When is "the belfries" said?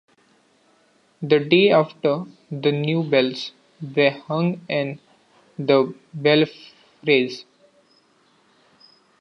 5.59-7.45